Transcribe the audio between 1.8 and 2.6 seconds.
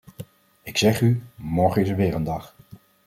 is er weer een dag.